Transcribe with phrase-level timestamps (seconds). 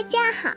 [0.00, 0.54] 大家好，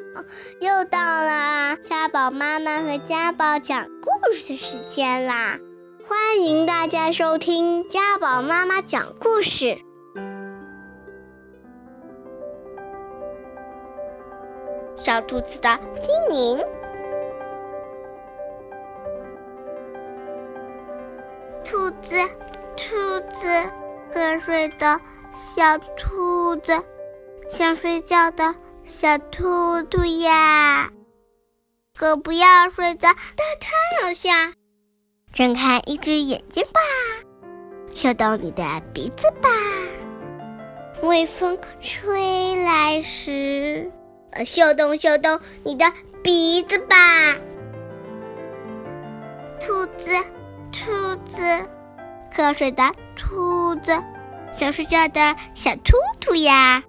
[0.62, 5.60] 又到了家宝妈妈和家宝讲故事的时间啦！
[6.08, 9.78] 欢迎大家收听家宝妈妈讲故事。
[14.96, 16.66] 小兔子的叮咛：
[21.66, 22.16] 兔子，
[22.78, 23.50] 兔子，
[24.14, 25.02] 瞌睡的
[25.34, 26.82] 小兔子，
[27.50, 28.56] 想睡觉的。
[28.86, 30.92] 小兔兔呀，
[31.98, 33.72] 可不要睡在大太
[34.02, 34.54] 阳下，
[35.32, 36.80] 睁开一只眼睛吧，
[37.94, 38.64] 嗅动你的
[38.94, 39.50] 鼻子吧。
[41.02, 43.92] 微风吹来时，
[44.32, 45.86] 呃，嗅动嗅动你的
[46.22, 46.96] 鼻子吧。
[49.60, 50.12] 兔子，
[50.72, 51.42] 兔子，
[52.32, 52.84] 瞌睡的
[53.16, 53.98] 兔子，
[54.52, 56.84] 想睡觉的小兔兔呀。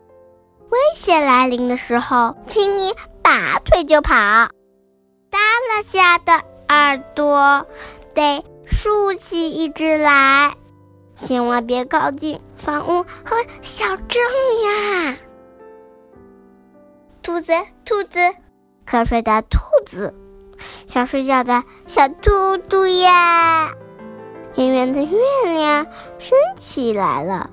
[0.75, 2.93] 危险来临的时候，请你
[3.23, 4.13] 拔腿就跑，
[5.31, 6.33] 耷拉下的
[6.69, 7.65] 耳朵
[8.13, 10.57] 得竖起一只来，
[11.23, 14.21] 千万别靠近房屋和小镇
[14.65, 15.17] 呀！
[17.23, 17.53] 兔子，
[17.85, 18.19] 兔子，
[18.85, 20.13] 瞌睡的兔子，
[20.89, 23.71] 想睡觉的小兔兔呀！
[24.57, 25.19] 圆圆的月
[25.55, 25.87] 亮
[26.19, 27.51] 升起来了。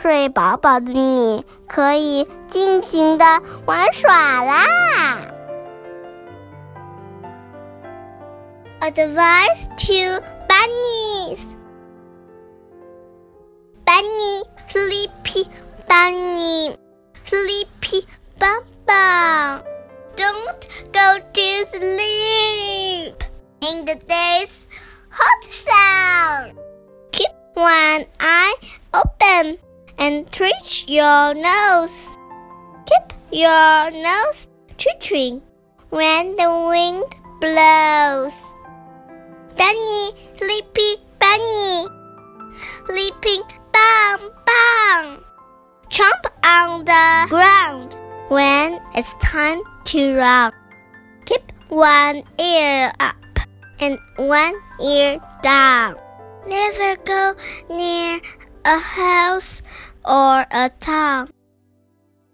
[0.00, 3.24] 睡饱饱的你可以尽情的
[3.64, 5.32] 玩耍啦。
[8.80, 11.56] Advice to bunnies:
[13.84, 15.48] Bunny, sleepy
[15.88, 16.76] bunny,
[17.24, 18.06] sleepy
[18.38, 19.62] bum bum.
[20.14, 23.16] Don't go to sleep
[23.60, 24.68] in the day's
[25.10, 26.54] hot sun.
[27.10, 28.54] Keep one eye
[28.94, 29.58] open
[29.97, 32.17] and twitch your nose.
[32.85, 35.41] Keep your nose twitching
[35.89, 37.03] when the wind
[37.39, 38.35] blows.
[39.57, 41.87] Bunny, sleepy bunny,
[42.89, 45.19] leaping bang bang.
[45.89, 47.95] Jump on the ground
[48.29, 50.51] when it's time to run.
[51.25, 53.15] Keep one ear up
[53.79, 55.95] and one ear down.
[56.47, 57.35] Never go
[57.69, 58.19] near
[58.65, 59.61] a house
[60.05, 61.29] or a town.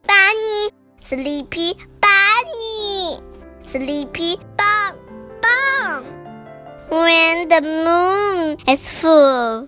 [0.07, 0.69] Bunny,
[1.03, 3.19] sleepy bunny,
[3.67, 4.95] sleepy bum
[5.41, 6.03] bum.
[6.89, 9.67] When the moon is full,